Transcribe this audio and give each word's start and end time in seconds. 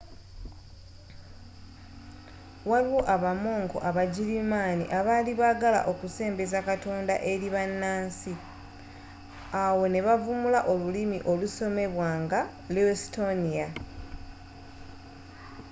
waliwo 2.69 3.01
abamonko 3.15 3.77
abagirimaani 3.89 4.85
abaali 4.99 5.31
baagala 5.41 5.79
okusembeza 5.91 6.59
katonda 6.69 7.15
eri 7.31 7.47
bannansi 7.55 8.33
awo 9.63 9.83
ne 9.93 9.99
bavumbula 10.07 10.59
olulimi 10.71 11.17
olusomebwa 11.31 12.09
nga 12.21 12.41
luestonia 12.73 13.67